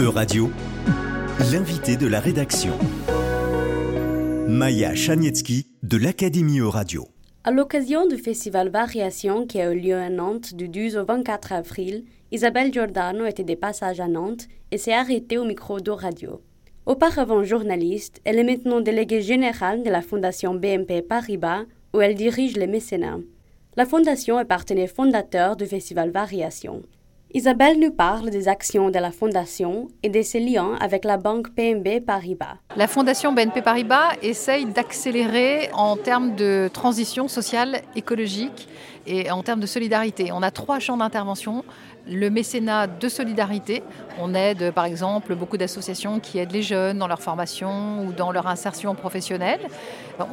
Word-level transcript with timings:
E-Radio, 0.00 0.48
l'invité 1.50 1.96
de 1.96 2.06
la 2.06 2.20
rédaction. 2.20 2.72
Maya 4.46 4.94
Chanietsky 4.94 5.66
de 5.82 5.96
l'Académie 5.96 6.60
E-Radio. 6.60 7.08
À 7.42 7.50
l'occasion 7.50 8.06
du 8.06 8.16
festival 8.16 8.68
Variation 8.68 9.44
qui 9.44 9.60
a 9.60 9.72
eu 9.72 9.76
lieu 9.76 9.96
à 9.96 10.08
Nantes 10.08 10.54
du 10.54 10.68
12 10.68 10.98
au 10.98 11.04
24 11.04 11.52
avril, 11.52 12.04
Isabelle 12.30 12.72
Giordano 12.72 13.24
était 13.24 13.42
de 13.42 13.56
passage 13.56 13.98
à 13.98 14.06
Nantes 14.06 14.46
et 14.70 14.78
s'est 14.78 14.92
arrêtée 14.92 15.36
au 15.36 15.44
micro 15.44 15.80
d'E-Radio. 15.80 16.42
Auparavant 16.86 17.42
journaliste, 17.42 18.20
elle 18.24 18.38
est 18.38 18.44
maintenant 18.44 18.80
déléguée 18.80 19.20
générale 19.20 19.82
de 19.82 19.90
la 19.90 20.02
Fondation 20.02 20.54
BNP 20.54 21.02
Paribas 21.02 21.64
où 21.92 22.00
elle 22.00 22.14
dirige 22.14 22.56
les 22.56 22.68
mécénats. 22.68 23.18
La 23.76 23.84
Fondation 23.84 24.38
est 24.38 24.44
partenaire 24.44 24.90
fondateur 24.90 25.56
du 25.56 25.66
festival 25.66 26.10
Variation. 26.10 26.82
Isabelle 27.34 27.78
nous 27.78 27.90
parle 27.90 28.30
des 28.30 28.48
actions 28.48 28.88
de 28.88 28.98
la 28.98 29.12
Fondation 29.12 29.88
et 30.02 30.08
de 30.08 30.22
ses 30.22 30.40
liens 30.40 30.76
avec 30.80 31.04
la 31.04 31.18
banque 31.18 31.50
PNB 31.50 32.00
Paribas. 32.00 32.56
La 32.74 32.88
Fondation 32.88 33.34
BNP 33.34 33.60
Paribas 33.60 34.14
essaye 34.22 34.64
d'accélérer 34.64 35.68
en 35.74 35.98
termes 35.98 36.36
de 36.36 36.70
transition 36.72 37.28
sociale, 37.28 37.82
écologique 37.94 38.66
et 39.06 39.30
en 39.30 39.42
termes 39.42 39.60
de 39.60 39.66
solidarité. 39.66 40.30
On 40.32 40.42
a 40.42 40.50
trois 40.50 40.78
champs 40.78 40.96
d'intervention. 40.96 41.64
Le 42.10 42.30
mécénat 42.30 42.86
de 42.86 43.08
solidarité. 43.10 43.82
On 44.18 44.32
aide 44.32 44.70
par 44.70 44.86
exemple 44.86 45.34
beaucoup 45.34 45.58
d'associations 45.58 46.20
qui 46.20 46.38
aident 46.38 46.52
les 46.52 46.62
jeunes 46.62 46.98
dans 46.98 47.08
leur 47.08 47.20
formation 47.20 48.06
ou 48.06 48.12
dans 48.12 48.32
leur 48.32 48.46
insertion 48.46 48.94
professionnelle. 48.94 49.60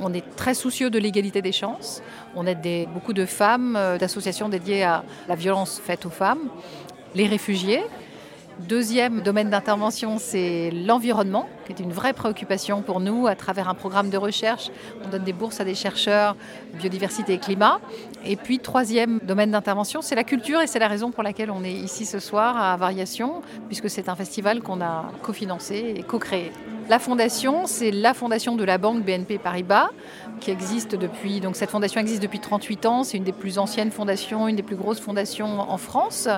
On 0.02 0.14
est 0.14 0.24
très 0.38 0.54
soucieux 0.54 0.90
de 0.90 0.98
l'égalité 0.98 1.42
des 1.42 1.52
chances. 1.52 2.02
On 2.34 2.48
aide 2.48 2.88
beaucoup 2.94 3.12
de 3.12 3.26
femmes, 3.26 3.76
euh, 3.76 3.98
d'associations 3.98 4.48
dédiées 4.48 4.84
à 4.84 5.04
la 5.28 5.36
violence 5.36 5.82
faite 5.84 6.06
aux 6.06 6.10
femmes 6.10 6.50
les 7.16 7.28
réfugiés. 7.28 7.82
Deuxième 8.60 9.22
domaine 9.22 9.50
d'intervention, 9.50 10.18
c'est 10.18 10.72
l'environnement, 10.72 11.50
qui 11.66 11.74
est 11.74 11.84
une 11.84 11.92
vraie 11.92 12.14
préoccupation 12.14 12.82
pour 12.82 13.02
nous 13.02 13.28
à 13.28 13.36
travers 13.36 13.68
un 13.68 13.74
programme 13.74 14.10
de 14.10 14.18
recherche. 14.18 14.70
On 15.06 15.10
donne 15.10 15.26
des 15.26 15.34
bourses 15.34 15.60
à 15.60 15.66
des 15.66 15.76
chercheurs, 15.76 16.38
biodiversité 16.76 17.34
et 17.34 17.38
climat. 17.38 17.82
Et 18.26 18.38
puis, 18.38 18.60
troisième 18.60 19.20
domaine 19.20 19.52
d'intervention, 19.52 20.02
c'est 20.02 20.16
la 20.16 20.24
culture 20.24 20.62
et 20.62 20.68
c'est 20.68 20.80
la 20.80 20.88
raison 20.88 21.12
pour 21.12 21.22
laquelle 21.22 21.52
on 21.52 21.66
est 21.66 21.74
ici 21.74 22.06
ce 22.06 22.20
soir 22.20 22.56
à 22.56 22.78
Variation, 22.78 23.42
puisque 23.68 23.90
c'est 23.90 24.08
un 24.08 24.16
festival 24.16 24.62
qu'on 24.62 24.80
a 24.80 25.12
cofinancé 25.22 25.94
et 25.98 26.04
co-créé. 26.04 26.54
La 26.88 27.00
fondation, 27.00 27.66
c'est 27.66 27.92
la 27.92 28.14
fondation 28.14 28.56
de 28.56 28.64
la 28.64 28.78
banque 28.78 29.04
BNP 29.04 29.38
Paribas, 29.38 29.90
qui 30.40 30.52
existe 30.52 30.96
depuis. 30.96 31.42
Donc 31.42 31.58
cette 31.58 31.72
fondation 31.72 32.00
existe 32.00 32.22
depuis 32.22 32.40
38 32.40 32.86
ans. 32.86 33.04
C'est 33.04 33.18
une 33.18 33.24
des 33.24 33.34
plus 33.34 33.58
anciennes 33.58 33.92
fondations, 33.92 34.48
une 34.48 34.56
des 34.56 34.64
plus 34.64 34.76
grosses 34.78 35.00
fondations 35.02 35.60
en 35.60 35.78
France. 35.78 36.30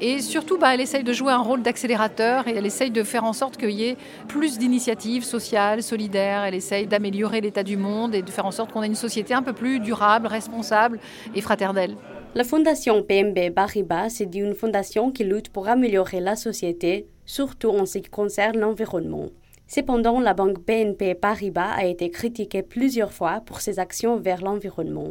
Et 0.00 0.20
surtout, 0.20 0.58
bah, 0.58 0.74
elle 0.74 0.80
essaye 0.80 1.02
de 1.02 1.12
jouer 1.12 1.32
un 1.32 1.42
rôle 1.42 1.62
d'accélérateur 1.62 2.46
et 2.46 2.54
elle 2.54 2.66
essaye 2.66 2.92
de 2.92 3.02
faire 3.02 3.24
en 3.24 3.32
sorte 3.32 3.56
qu'il 3.56 3.72
y 3.72 3.84
ait 3.84 3.96
plus 4.28 4.56
d'initiatives 4.56 5.24
sociales, 5.24 5.82
solidaires. 5.82 6.44
Elle 6.44 6.54
essaye 6.54 6.86
d'améliorer 6.86 7.40
l'état 7.40 7.64
du 7.64 7.76
monde 7.76 8.14
et 8.14 8.22
de 8.22 8.30
faire 8.30 8.46
en 8.46 8.52
sorte 8.52 8.70
qu'on 8.70 8.84
ait 8.84 8.86
une 8.86 8.94
société 8.94 9.34
un 9.34 9.42
peu 9.42 9.52
plus 9.52 9.80
durable, 9.80 10.28
responsable 10.28 11.00
et 11.34 11.40
fraternelle. 11.40 11.96
La 12.36 12.44
fondation 12.44 13.02
PMB 13.02 13.52
Bariba, 13.52 14.08
c'est 14.08 14.32
une 14.34 14.54
fondation 14.54 15.10
qui 15.10 15.24
lutte 15.24 15.48
pour 15.48 15.66
améliorer 15.66 16.20
la 16.20 16.36
société, 16.36 17.08
surtout 17.26 17.70
en 17.70 17.84
ce 17.84 17.98
qui 17.98 18.08
concerne 18.08 18.58
l'environnement. 18.58 19.26
Cependant, 19.66 20.20
la 20.20 20.32
banque 20.32 20.64
BNP 20.64 21.14
Paribas 21.14 21.72
a 21.76 21.84
été 21.84 22.10
critiquée 22.10 22.62
plusieurs 22.62 23.12
fois 23.12 23.42
pour 23.44 23.60
ses 23.60 23.78
actions 23.78 24.16
vers 24.16 24.42
l'environnement. 24.42 25.10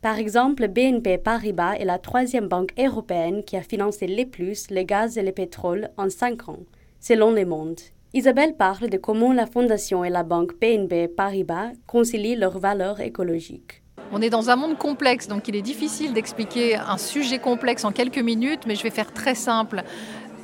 Par 0.00 0.16
exemple, 0.16 0.68
BNP 0.68 1.18
Paribas 1.18 1.74
est 1.74 1.84
la 1.84 1.98
troisième 1.98 2.46
banque 2.46 2.72
européenne 2.78 3.42
qui 3.42 3.56
a 3.56 3.62
financé 3.62 4.06
les 4.06 4.26
plus 4.26 4.70
les 4.70 4.84
gaz 4.84 5.18
et 5.18 5.22
le 5.22 5.32
pétrole 5.32 5.90
en 5.96 6.08
cinq 6.08 6.48
ans, 6.48 6.60
selon 7.00 7.32
Le 7.32 7.44
Monde. 7.44 7.80
Isabelle 8.14 8.54
parle 8.54 8.90
de 8.90 8.96
comment 8.96 9.32
la 9.32 9.46
fondation 9.46 10.04
et 10.04 10.08
la 10.08 10.22
banque 10.22 10.52
BNP 10.60 11.08
Paribas 11.08 11.72
concilient 11.88 12.36
leurs 12.36 12.60
valeurs 12.60 13.00
écologiques. 13.00 13.82
On 14.12 14.22
est 14.22 14.30
dans 14.30 14.50
un 14.50 14.56
monde 14.56 14.78
complexe, 14.78 15.26
donc 15.26 15.48
il 15.48 15.56
est 15.56 15.62
difficile 15.62 16.12
d'expliquer 16.12 16.76
un 16.76 16.96
sujet 16.96 17.40
complexe 17.40 17.84
en 17.84 17.90
quelques 17.90 18.18
minutes, 18.18 18.66
mais 18.68 18.76
je 18.76 18.84
vais 18.84 18.90
faire 18.90 19.12
très 19.12 19.34
simple. 19.34 19.82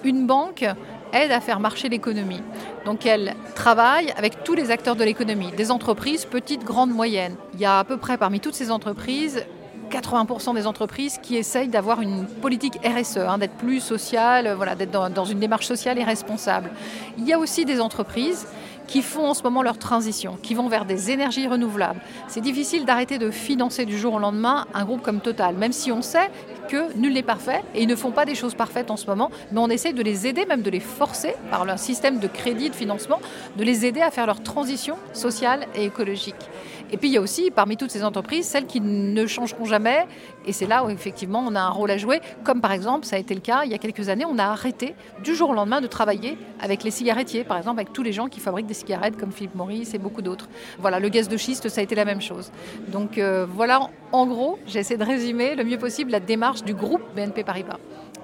Une 0.03 0.27
banque 0.27 0.67
aide 1.15 1.33
à 1.33 1.41
faire 1.41 1.61
marcher 1.61 1.89
l'économie. 1.89 2.43
Donc 2.85 3.07
elle 3.07 3.35
travaille 3.55 4.13
avec 4.17 4.45
tous 4.45 4.55
les 4.55 4.71
acteurs 4.71 4.97
de 4.97 5.05
l'économie, 5.05 5.53
des 5.53 5.71
entreprises 5.71 6.25
petites, 6.25 6.65
grandes, 6.65 6.91
moyennes. 6.91 7.37
Il 7.55 7.61
y 7.61 7.65
a 7.65 7.79
à 7.79 7.85
peu 7.85 7.97
près 7.97 8.19
parmi 8.19 8.41
toutes 8.41 8.55
ces 8.55 8.71
entreprises 8.71 9.45
80% 9.91 10.55
des 10.55 10.67
entreprises 10.67 11.19
qui 11.23 11.37
essayent 11.37 11.69
d'avoir 11.69 12.01
une 12.01 12.27
politique 12.27 12.79
RSE, 12.85 13.19
hein, 13.19 13.39
d'être 13.39 13.55
plus 13.55 13.81
sociale, 13.81 14.53
voilà, 14.57 14.75
d'être 14.75 14.91
dans, 14.91 15.09
dans, 15.11 15.25
une 15.25 15.39
démarche 15.39 15.67
sociale 15.67 15.99
et 15.99 16.05
responsable. 16.05 16.71
Il 17.19 17.27
y 17.27 17.33
a 17.33 17.39
aussi 17.39 17.65
des 17.65 17.81
entreprises 17.81 18.47
qui 18.87 19.03
font 19.03 19.29
en 19.29 19.35
ce 19.35 19.43
moment 19.43 19.63
leur 19.63 19.79
transition, 19.79 20.37
qui 20.43 20.55
vont 20.55 20.69
vers 20.69 20.85
des 20.85 21.11
énergies 21.11 21.47
renouvelables. 21.47 22.01
C'est 22.29 22.41
difficile 22.41 22.85
d'arrêter 22.85 23.19
de 23.19 23.31
financer 23.31 23.87
du 23.87 23.99
jour 23.99 24.15
au 24.15 24.19
lendemain 24.19 24.67
un 24.75 24.85
groupe 24.85 25.03
comme 25.03 25.21
Total, 25.21 25.55
même 25.55 25.73
si 25.73 25.91
on 25.91 26.03
sait 26.03 26.31
que 26.69 26.97
nul 26.97 27.13
n'est 27.13 27.23
parfait 27.23 27.63
et 27.75 27.83
ils 27.83 27.89
ne 27.89 27.97
font 27.97 28.11
pas 28.11 28.25
des 28.25 28.35
choses 28.35 28.55
parfaites 28.55 28.91
en 28.91 28.97
ce 28.97 29.07
moment, 29.07 29.31
mais 29.53 29.61
on 29.61 29.69
essaie 29.69 29.93
de 29.93 30.03
les 30.03 30.27
aider, 30.27 30.47
même 30.47 30.63
de 30.63 30.71
les 30.71 30.81
forcer 30.81 31.35
par 31.51 31.65
leur 31.65 31.79
système 31.79 32.19
de 32.19 32.29
crédit, 32.29 32.71
de 32.71 32.75
financement, 32.75 33.21
de 33.57 33.65
les 33.65 33.87
aider 33.87 34.01
à 34.01 34.11
faire 34.11 34.27
leur 34.27 34.43
transition 34.43 34.97
sociale 35.13 35.67
et 35.75 35.85
écologique. 35.85 36.35
Et 36.91 36.97
puis 36.97 37.09
il 37.09 37.13
y 37.13 37.17
a 37.17 37.21
aussi, 37.21 37.51
parmi 37.51 37.77
toutes 37.77 37.91
ces 37.91 38.05
entreprises, 38.05 38.47
celles 38.47 38.67
qui 38.67 38.81
ne 38.81 39.27
changeront 39.27 39.65
jamais. 39.65 40.07
Et 40.47 40.53
c'est 40.53 40.67
là 40.67 40.85
où 40.85 40.91
effectivement 40.91 41.45
on 41.47 41.55
a 41.55 41.61
un 41.61 41.71
rôle 41.71 41.91
à 41.91 41.99
jouer. 41.99 42.21
Comme 42.45 42.61
par 42.61 42.73
exemple, 42.73 43.07
ça 43.07 43.17
a 43.17 43.19
été 43.19 43.35
le 43.35 43.41
cas 43.41 43.63
il 43.65 43.71
y 43.71 43.75
a 43.75 43.79
quelques 43.79 44.09
années, 44.09 44.25
on 44.25 44.39
a 44.39 44.45
arrêté 44.45 44.95
du 45.23 45.35
jour 45.35 45.51
au 45.51 45.55
lendemain 45.55 45.81
de 45.81 45.87
travailler 45.87 46.39
avec 46.61 46.85
les 46.85 46.91
cigarettiers, 46.91 47.43
par 47.45 47.57
exemple 47.57 47.81
avec 47.81 47.93
tous 47.93 48.03
les 48.03 48.13
gens 48.13 48.29
qui 48.29 48.41
fabriquent 48.41 48.67
des 48.67 48.75
cigarettes 48.75 49.17
comme 49.17 49.33
Philippe 49.33 49.55
Maurice 49.55 49.95
et 49.95 49.99
beaucoup 49.99 50.23
d'autres. 50.23 50.49
Voilà, 50.79 51.01
le 51.01 51.09
gaz 51.09 51.29
de 51.29 51.37
schiste, 51.37 51.69
ça 51.69 51.81
a 51.81 51.85
été 51.85 51.95
la 51.95 52.05
même 52.05 52.21
chose. 52.21 52.53
Donc 52.89 53.19
euh, 53.19 53.47
voilà, 53.49 53.89
en 54.13 54.27
gros, 54.27 54.59
j'essaie 54.67 54.97
de 54.97 55.05
résumer 55.05 55.57
le 55.57 55.65
mieux 55.65 55.79
possible 55.79 56.13
la 56.13 56.21
démarche 56.21 56.54
du 56.63 56.75
groupe 56.75 57.03
BNP 57.17 57.43
Paribas. 57.43 57.79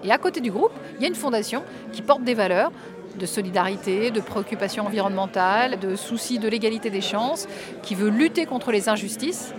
Et 0.05 0.11
à 0.13 0.19
côté 0.19 0.41
du 0.41 0.51
groupe, 0.51 0.73
il 0.97 1.03
y 1.03 1.05
a 1.05 1.09
une 1.09 1.15
fondation 1.15 1.63
qui 1.93 2.03
porte 2.03 2.23
des 2.23 2.35
valeurs 2.35 2.71
de 3.19 3.27
solidarité, 3.27 4.11
de 4.11 4.21
préoccupation 4.21 4.87
environnementale, 4.87 5.79
de 5.79 5.97
souci 5.97 6.39
de 6.39 6.49
l'égalité 6.49 6.91
des 6.91 7.01
chances, 7.01 7.49
qui 7.83 7.95
veut 7.95 8.09
lutter 8.09 8.47
contre 8.47 8.73
les 8.73 8.89
injustices. 8.89 9.53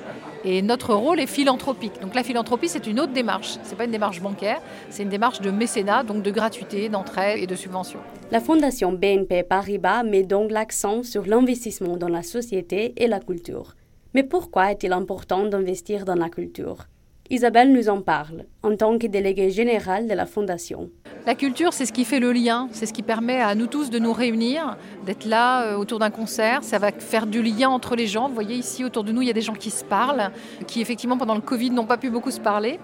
Et 0.43 0.63
notre 0.63 0.95
rôle 0.95 1.19
est 1.19 1.27
philanthropique. 1.27 2.01
Donc 2.01 2.15
la 2.15 2.23
philanthropie, 2.23 2.67
c'est 2.67 2.87
une 2.87 2.99
autre 2.99 3.13
démarche. 3.13 3.59
Ce 3.63 3.69
n'est 3.69 3.75
pas 3.75 3.85
une 3.85 3.91
démarche 3.91 4.21
bancaire, 4.21 4.59
c'est 4.89 5.03
une 5.03 5.09
démarche 5.09 5.39
de 5.41 5.51
mécénat, 5.51 6.03
donc 6.03 6.23
de 6.23 6.31
gratuité, 6.31 6.89
d'entraide 6.89 7.37
et 7.43 7.45
de 7.45 7.55
subvention. 7.55 7.99
La 8.31 8.39
Fondation 8.39 8.91
BNP 8.91 9.43
Paribas 9.43 10.01
met 10.03 10.23
donc 10.23 10.49
l'accent 10.49 11.03
sur 11.03 11.25
l'investissement 11.27 11.95
dans 11.95 12.09
la 12.09 12.23
société 12.23 12.93
et 12.97 13.07
la 13.07 13.19
culture. 13.19 13.75
Mais 14.15 14.23
pourquoi 14.23 14.71
est-il 14.71 14.93
important 14.93 15.45
d'investir 15.45 16.05
dans 16.05 16.15
la 16.15 16.29
culture? 16.29 16.87
Isabelle 17.31 17.71
nous 17.71 17.87
en 17.87 18.01
parle 18.01 18.43
en 18.61 18.75
tant 18.75 18.97
que 18.97 19.07
déléguée 19.07 19.51
générale 19.51 20.05
de 20.05 20.13
la 20.13 20.25
Fondation. 20.25 20.89
La 21.25 21.33
culture, 21.33 21.71
c'est 21.71 21.85
ce 21.85 21.93
qui 21.93 22.03
fait 22.03 22.19
le 22.19 22.33
lien, 22.33 22.67
c'est 22.73 22.85
ce 22.85 22.91
qui 22.91 23.03
permet 23.03 23.39
à 23.39 23.55
nous 23.55 23.67
tous 23.67 23.89
de 23.89 23.99
nous 23.99 24.11
réunir, 24.11 24.75
d'être 25.05 25.23
là 25.23 25.63
euh, 25.63 25.77
autour 25.77 25.99
d'un 25.99 26.09
concert. 26.09 26.61
Ça 26.61 26.77
va 26.77 26.91
faire 26.91 27.27
du 27.27 27.41
lien 27.41 27.69
entre 27.69 27.95
les 27.95 28.05
gens. 28.05 28.27
Vous 28.27 28.33
voyez 28.33 28.55
ici 28.55 28.83
autour 28.83 29.05
de 29.05 29.13
nous, 29.13 29.21
il 29.21 29.29
y 29.29 29.31
a 29.31 29.33
des 29.33 29.41
gens 29.41 29.53
qui 29.53 29.69
se 29.69 29.85
parlent, 29.85 30.29
qui 30.67 30.81
effectivement 30.81 31.17
pendant 31.17 31.35
le 31.35 31.41
Covid 31.41 31.69
n'ont 31.69 31.85
pas 31.85 31.97
pu 31.97 32.09
beaucoup 32.09 32.31
se 32.31 32.41
parler. 32.41 32.81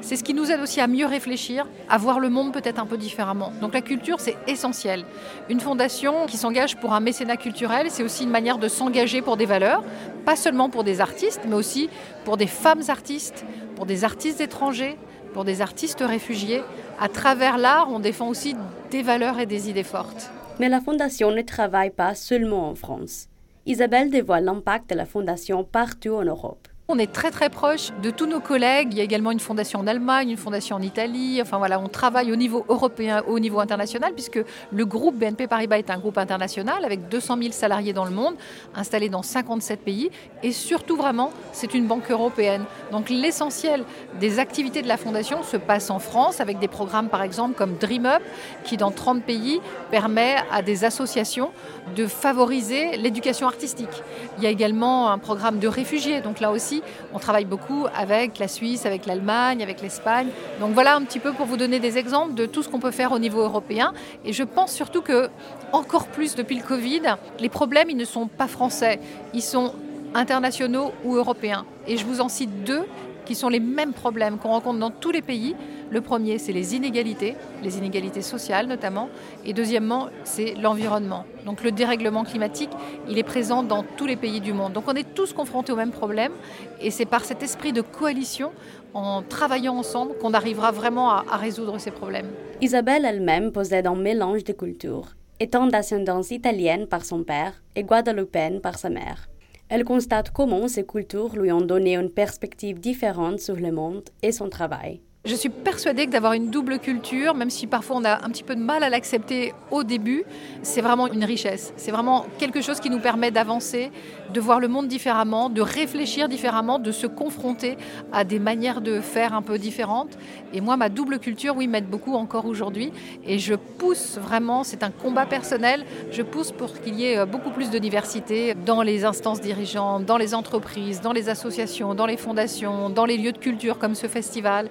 C'est 0.00 0.16
ce 0.16 0.24
qui 0.24 0.32
nous 0.32 0.50
aide 0.50 0.60
aussi 0.60 0.80
à 0.80 0.86
mieux 0.86 1.04
réfléchir, 1.04 1.66
à 1.90 1.98
voir 1.98 2.20
le 2.20 2.30
monde 2.30 2.54
peut-être 2.54 2.80
un 2.80 2.86
peu 2.86 2.96
différemment. 2.96 3.52
Donc 3.60 3.74
la 3.74 3.82
culture, 3.82 4.18
c'est 4.18 4.36
essentiel. 4.46 5.04
Une 5.50 5.60
fondation 5.60 6.26
qui 6.26 6.38
s'engage 6.38 6.76
pour 6.76 6.94
un 6.94 7.00
mécénat 7.00 7.36
culturel, 7.36 7.88
c'est 7.90 8.02
aussi 8.02 8.24
une 8.24 8.30
manière 8.30 8.56
de 8.56 8.68
s'engager 8.68 9.20
pour 9.20 9.36
des 9.36 9.46
valeurs, 9.46 9.84
pas 10.24 10.36
seulement 10.36 10.70
pour 10.70 10.84
des 10.84 11.02
artistes, 11.02 11.42
mais 11.46 11.56
aussi 11.56 11.90
pour 12.24 12.36
des 12.36 12.46
femmes 12.46 12.82
artistes, 12.88 13.44
pour 13.80 13.86
des 13.86 14.04
artistes 14.04 14.42
étrangers, 14.42 14.98
pour 15.32 15.46
des 15.46 15.62
artistes 15.62 16.04
réfugiés. 16.06 16.62
À 17.00 17.08
travers 17.08 17.56
l'art, 17.56 17.88
on 17.90 17.98
défend 17.98 18.28
aussi 18.28 18.54
des 18.90 19.02
valeurs 19.02 19.40
et 19.40 19.46
des 19.46 19.70
idées 19.70 19.84
fortes. 19.84 20.30
Mais 20.58 20.68
la 20.68 20.82
Fondation 20.82 21.30
ne 21.30 21.40
travaille 21.40 21.88
pas 21.88 22.14
seulement 22.14 22.68
en 22.68 22.74
France. 22.74 23.28
Isabelle 23.64 24.10
dévoile 24.10 24.44
l'impact 24.44 24.90
de 24.90 24.96
la 24.96 25.06
Fondation 25.06 25.64
partout 25.64 26.10
en 26.10 26.24
Europe. 26.24 26.68
On 26.92 26.98
est 26.98 27.12
très 27.12 27.30
très 27.30 27.50
proche 27.50 27.92
de 28.02 28.10
tous 28.10 28.26
nos 28.26 28.40
collègues. 28.40 28.88
Il 28.90 28.98
y 28.98 29.00
a 29.00 29.04
également 29.04 29.30
une 29.30 29.38
fondation 29.38 29.78
en 29.78 29.86
Allemagne, 29.86 30.30
une 30.30 30.36
fondation 30.36 30.74
en 30.74 30.82
Italie. 30.82 31.38
Enfin 31.40 31.58
voilà, 31.58 31.78
on 31.78 31.86
travaille 31.86 32.32
au 32.32 32.36
niveau 32.36 32.64
européen, 32.68 33.22
au 33.28 33.38
niveau 33.38 33.60
international, 33.60 34.12
puisque 34.12 34.40
le 34.72 34.86
groupe 34.86 35.14
BNP 35.14 35.46
Paribas 35.46 35.78
est 35.78 35.88
un 35.88 35.98
groupe 35.98 36.18
international 36.18 36.84
avec 36.84 37.08
200 37.08 37.38
000 37.42 37.52
salariés 37.52 37.92
dans 37.92 38.04
le 38.04 38.10
monde, 38.10 38.34
installés 38.74 39.08
dans 39.08 39.22
57 39.22 39.82
pays. 39.82 40.10
Et 40.42 40.50
surtout 40.50 40.96
vraiment, 40.96 41.30
c'est 41.52 41.74
une 41.74 41.86
banque 41.86 42.10
européenne. 42.10 42.64
Donc 42.90 43.08
l'essentiel 43.08 43.84
des 44.18 44.40
activités 44.40 44.82
de 44.82 44.88
la 44.88 44.96
fondation 44.96 45.44
se 45.44 45.56
passe 45.56 45.90
en 45.90 46.00
France, 46.00 46.40
avec 46.40 46.58
des 46.58 46.66
programmes 46.66 47.08
par 47.08 47.22
exemple 47.22 47.54
comme 47.54 47.76
Dream 47.76 48.04
Up, 48.04 48.22
qui 48.64 48.76
dans 48.76 48.90
30 48.90 49.22
pays 49.22 49.60
permet 49.92 50.38
à 50.50 50.60
des 50.62 50.84
associations 50.84 51.52
de 51.94 52.08
favoriser 52.08 52.96
l'éducation 52.96 53.46
artistique. 53.46 54.02
Il 54.38 54.44
y 54.44 54.48
a 54.48 54.50
également 54.50 55.12
un 55.12 55.18
programme 55.18 55.60
de 55.60 55.68
réfugiés. 55.68 56.20
Donc 56.20 56.40
là 56.40 56.50
aussi, 56.50 56.79
on 57.12 57.18
travaille 57.18 57.44
beaucoup 57.44 57.86
avec 57.94 58.38
la 58.38 58.48
Suisse, 58.48 58.86
avec 58.86 59.06
l'Allemagne, 59.06 59.62
avec 59.62 59.82
l'Espagne. 59.82 60.28
Donc 60.60 60.72
voilà 60.72 60.96
un 60.96 61.02
petit 61.02 61.18
peu 61.18 61.32
pour 61.32 61.46
vous 61.46 61.56
donner 61.56 61.80
des 61.80 61.98
exemples 61.98 62.34
de 62.34 62.46
tout 62.46 62.62
ce 62.62 62.68
qu'on 62.68 62.80
peut 62.80 62.90
faire 62.90 63.12
au 63.12 63.18
niveau 63.18 63.40
européen. 63.40 63.92
Et 64.24 64.32
je 64.32 64.42
pense 64.42 64.72
surtout 64.72 65.02
que, 65.02 65.28
encore 65.72 66.08
plus 66.08 66.34
depuis 66.34 66.56
le 66.56 66.62
Covid, 66.62 67.02
les 67.38 67.48
problèmes, 67.48 67.90
ils 67.90 67.96
ne 67.96 68.04
sont 68.04 68.26
pas 68.26 68.48
français, 68.48 69.00
ils 69.34 69.42
sont 69.42 69.74
internationaux 70.14 70.92
ou 71.04 71.16
européens. 71.16 71.64
Et 71.86 71.96
je 71.96 72.04
vous 72.04 72.20
en 72.20 72.28
cite 72.28 72.64
deux 72.64 72.84
qui 73.24 73.34
sont 73.34 73.48
les 73.48 73.60
mêmes 73.60 73.92
problèmes 73.92 74.38
qu'on 74.38 74.48
rencontre 74.48 74.78
dans 74.78 74.90
tous 74.90 75.12
les 75.12 75.22
pays. 75.22 75.54
Le 75.90 76.00
premier, 76.00 76.38
c'est 76.38 76.52
les 76.52 76.76
inégalités, 76.76 77.34
les 77.64 77.76
inégalités 77.76 78.22
sociales 78.22 78.68
notamment. 78.68 79.08
Et 79.44 79.52
deuxièmement, 79.52 80.08
c'est 80.22 80.54
l'environnement. 80.54 81.24
Donc 81.44 81.64
le 81.64 81.72
dérèglement 81.72 82.22
climatique, 82.22 82.70
il 83.08 83.18
est 83.18 83.24
présent 83.24 83.64
dans 83.64 83.82
tous 83.82 84.06
les 84.06 84.14
pays 84.16 84.40
du 84.40 84.52
monde. 84.52 84.72
Donc 84.72 84.84
on 84.86 84.94
est 84.94 85.14
tous 85.14 85.32
confrontés 85.32 85.72
aux 85.72 85.76
mêmes 85.76 85.90
problèmes. 85.90 86.32
Et 86.80 86.92
c'est 86.92 87.06
par 87.06 87.24
cet 87.24 87.42
esprit 87.42 87.72
de 87.72 87.80
coalition, 87.82 88.52
en 88.94 89.22
travaillant 89.22 89.76
ensemble, 89.76 90.16
qu'on 90.18 90.32
arrivera 90.32 90.70
vraiment 90.70 91.10
à, 91.10 91.24
à 91.28 91.36
résoudre 91.36 91.78
ces 91.78 91.90
problèmes. 91.90 92.30
Isabelle 92.60 93.04
elle-même 93.04 93.50
possède 93.50 93.88
un 93.88 93.96
mélange 93.96 94.44
de 94.44 94.52
cultures, 94.52 95.16
étant 95.40 95.66
d'ascendance 95.66 96.30
italienne 96.30 96.86
par 96.86 97.04
son 97.04 97.24
père 97.24 97.62
et 97.74 97.82
guadeloupéenne 97.82 98.60
par 98.60 98.78
sa 98.78 98.90
mère. 98.90 99.28
Elle 99.68 99.84
constate 99.84 100.30
comment 100.30 100.68
ces 100.68 100.84
cultures 100.84 101.36
lui 101.36 101.50
ont 101.52 101.60
donné 101.60 101.96
une 101.96 102.10
perspective 102.10 102.80
différente 102.80 103.40
sur 103.40 103.56
le 103.56 103.70
monde 103.72 104.02
et 104.22 104.32
son 104.32 104.48
travail. 104.48 105.00
Je 105.30 105.36
suis 105.36 105.48
persuadée 105.48 106.06
que 106.06 106.10
d'avoir 106.10 106.32
une 106.32 106.50
double 106.50 106.80
culture, 106.80 107.36
même 107.36 107.50
si 107.50 107.68
parfois 107.68 107.98
on 107.98 108.04
a 108.04 108.26
un 108.26 108.30
petit 108.30 108.42
peu 108.42 108.56
de 108.56 108.60
mal 108.60 108.82
à 108.82 108.90
l'accepter 108.90 109.54
au 109.70 109.84
début, 109.84 110.24
c'est 110.62 110.80
vraiment 110.80 111.06
une 111.06 111.22
richesse. 111.22 111.72
C'est 111.76 111.92
vraiment 111.92 112.26
quelque 112.40 112.60
chose 112.60 112.80
qui 112.80 112.90
nous 112.90 112.98
permet 112.98 113.30
d'avancer, 113.30 113.92
de 114.34 114.40
voir 114.40 114.58
le 114.58 114.66
monde 114.66 114.88
différemment, 114.88 115.48
de 115.48 115.62
réfléchir 115.62 116.28
différemment, 116.28 116.80
de 116.80 116.90
se 116.90 117.06
confronter 117.06 117.76
à 118.12 118.24
des 118.24 118.40
manières 118.40 118.80
de 118.80 118.98
faire 119.00 119.32
un 119.32 119.40
peu 119.40 119.56
différentes. 119.56 120.18
Et 120.52 120.60
moi, 120.60 120.76
ma 120.76 120.88
double 120.88 121.20
culture, 121.20 121.54
oui, 121.56 121.68
m'aide 121.68 121.88
beaucoup 121.88 122.14
encore 122.14 122.46
aujourd'hui. 122.46 122.92
Et 123.24 123.38
je 123.38 123.54
pousse 123.54 124.18
vraiment, 124.20 124.64
c'est 124.64 124.82
un 124.82 124.90
combat 124.90 125.26
personnel, 125.26 125.84
je 126.10 126.22
pousse 126.22 126.50
pour 126.50 126.72
qu'il 126.80 126.96
y 126.98 127.04
ait 127.06 127.18
euh, 127.18 127.24
beaucoup 127.24 127.50
plus 127.50 127.70
de 127.70 127.78
diversité 127.78 128.54
dans 128.66 128.82
les 128.82 129.04
instances 129.04 129.40
dirigeantes, 129.40 130.06
dans 130.06 130.16
les 130.16 130.34
entreprises, 130.34 131.00
dans 131.00 131.12
les 131.12 131.28
associations, 131.28 131.94
dans 131.94 132.06
les 132.06 132.16
fondations, 132.16 132.90
dans 132.90 133.04
les 133.04 133.16
lieux 133.16 133.30
de 133.30 133.38
culture 133.38 133.78
comme 133.78 133.94
ce 133.94 134.08
festival. 134.08 134.68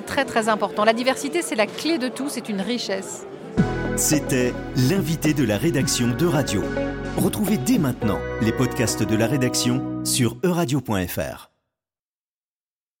C'est 0.00 0.06
très 0.06 0.24
très 0.24 0.48
important. 0.48 0.86
La 0.86 0.94
diversité, 0.94 1.42
c'est 1.42 1.56
la 1.56 1.66
clé 1.66 1.98
de 1.98 2.08
tout, 2.08 2.30
c'est 2.30 2.48
une 2.48 2.62
richesse. 2.62 3.26
C'était 3.96 4.54
l'invité 4.88 5.34
de 5.34 5.44
la 5.44 5.58
rédaction 5.58 6.08
de 6.08 6.24
Radio. 6.24 6.62
Retrouvez 7.18 7.58
dès 7.58 7.76
maintenant 7.76 8.18
les 8.40 8.52
podcasts 8.52 9.02
de 9.02 9.14
la 9.14 9.26
rédaction 9.26 10.02
sur 10.06 10.38
euradio.fr. 10.42 11.49